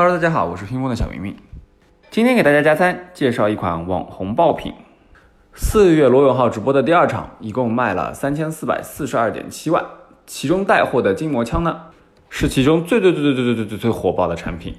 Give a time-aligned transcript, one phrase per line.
[0.00, 1.34] Hello，大家好，我是听风的小明明。
[2.08, 4.72] 今天给大家加餐，介绍一款网红爆品。
[5.54, 9.84] 四月罗永浩直播的第二场，一共卖了三千四百四十二点七万，
[10.24, 11.86] 其中带货的筋膜枪呢，
[12.30, 14.76] 是其中最最最最最最最最最火爆的产品，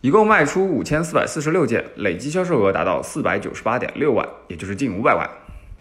[0.00, 5.30] 一共卖出五千四百四十六件，累计销售额达到四百九十八点六万，也就是近五百万。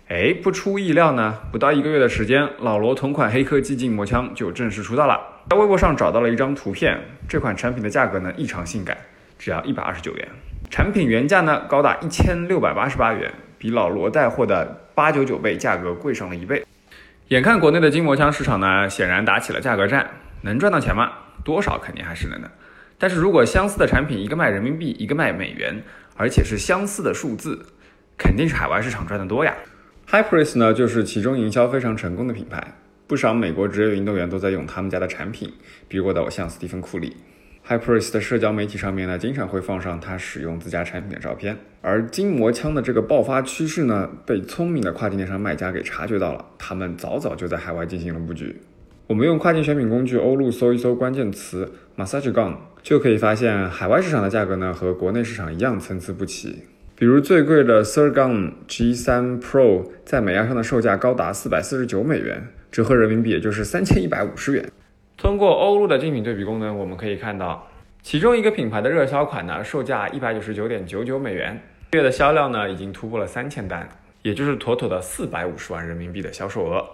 [0.07, 5.19] 哎，不出意料呢，不到一个月的时间，老罗同款黑科技筋膜枪就正式出道了。
[5.49, 6.97] 在微博上找到了一张图片，
[7.27, 8.97] 这款产品的价格呢异常性感，
[9.37, 10.27] 只要一百二十九元。
[10.69, 16.65] 产品原价呢高达一千六百八十八元，比老罗带货的八九九倍价格贵上了一倍。
[17.27, 20.09] 眼看国内的筋膜枪市场呢，显然打起了价格战，
[20.41, 21.11] 能赚到钱吗？
[21.43, 22.49] 多少肯定还是能的。
[22.97, 25.81] 但是如果相似的产品，一个卖人民币，一个卖美元，
[26.15, 27.65] 而且是相似的数字，
[28.17, 29.53] 肯定是海外市场赚得多呀。
[30.09, 32.75] Hypris 呢，就是其中营销非常成功的品牌，
[33.11, 35.51] 不少美国职业运动员都在用他们家的产品，
[35.89, 37.17] 比如我的偶像斯蒂芬库里。
[37.67, 41.57] Hyperis 的社交媒体上面呢，经常会放上他使用自家产品的照片。
[41.81, 48.55] 而筋膜枪的这个爆发趋势呢，被聪明的跨境电商卖家给察觉到了，他们早早就在海外进行了布局。
[49.07, 56.63] 我们用跨境选品工具欧路搜一搜关键词 massage gun，就可以发现海外市场的价格呢，和国内市场一样参差不齐。
[57.01, 64.63] 比如最贵的 Surgun G3 Pro 在美亚上的售价高达四百四十九美元，折合人民币也就是三千一百五十元。
[65.17, 67.67] 通过欧陆的竞品对比功能，我们可以看到，
[68.03, 71.59] 其中一个品牌的热销款呢，售价一百九十九点九九美元，
[71.93, 73.89] 月的销量呢已经突破了三千单，
[74.21, 76.87] 也就是妥妥的四百五十万人民币的销售额。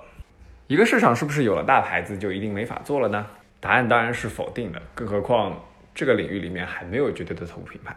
[0.67, 3.27] 一个市场是不是有了大牌子就一定没法做了呢？
[3.59, 5.61] 答案当然是否定的，更何况
[5.93, 7.93] 这个领域里面还没有绝对的头部品牌。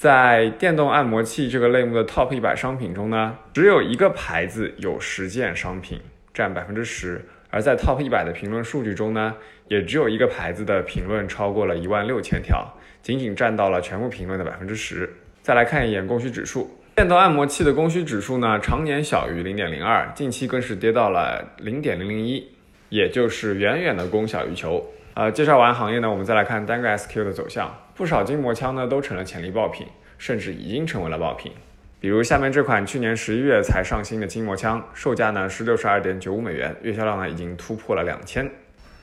[0.00, 6.00] 在电动按摩器这个类目的 Top 一百商品中呢，只有一个牌子有十件商品，
[6.32, 7.22] 占百分之十。
[7.50, 9.34] 而在 Top 一百的评论数据中呢，
[9.68, 12.66] 也只有一个牌子的评论超过了一万六千条，
[13.02, 15.06] 仅仅占到了全部评论的百分之十。
[15.42, 22.48] 再来看一眼供需指数，电动按摩器的供需指数呢，常年小于零点零二，近期更是跌到了零点零零一，
[22.88, 24.82] 也就是远远的供小于求。
[25.14, 27.74] 呃，介绍完行业呢，我们再来看单个 SQ 的走向。
[27.94, 31.52] 不少筋膜枪呢都成了潜力爆品，甚至已经成为了爆品。
[31.98, 38.50] 比如下面这款去年十一月才上新的筋膜枪，售价呢是六十二点九五美元，月销量呢已经突破了两千。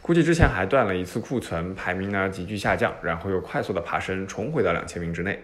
[0.01, 5.37] 估计之前还断了一次库存，排名呢急剧下降，然后又快速的爬升，重回到两千名之内。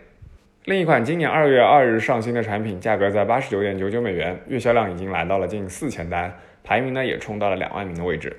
[0.65, 8.35] 另一款今年二月二日上新的产品，价格在八十九点九九美元，月销量已经来到了近四千单，排名呢也冲到了两万名的位置。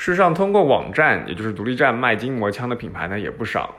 [0.00, 3.76] 事实上通过网站，也就是独立站卖筋膜枪的品牌呢也不少。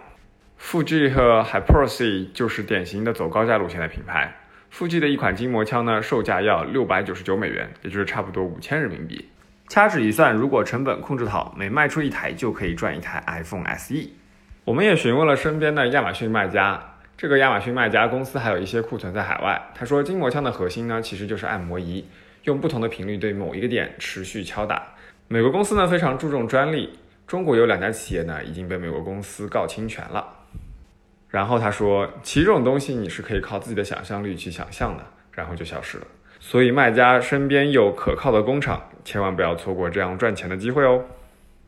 [0.56, 4.32] 富 G 和 Hypersy 就是典型的走高价路线的品牌。
[4.70, 9.30] 富 G 的一款筋膜枪呢，售价要六百九十九美元，也就是差不多五千人民币。
[9.68, 14.10] 掐指一算，如果成本控制好，每卖出一台就可以赚一台 iPhone SE。
[14.64, 19.60] 我们也询问了身边的亚马逊卖家，这个亚马逊卖家公司还有一些库存在海外。
[19.74, 22.06] 他说，筋膜枪的核心呢，其实就是按摩仪，
[22.44, 24.84] 用不同的频率对某一个点持续敲打。
[25.32, 26.90] 美国公司呢非常注重专利，
[27.26, 30.28] 中国有两家企业呢已经被美国公司告侵权了。
[31.30, 36.08] 然后他说，其实这种东西你是可以靠自己的想象力去想象的，然后就消失了。
[36.42, 41.02] 所以卖家身边有可靠的工厂，千万不要错过这样赚钱的机会哦。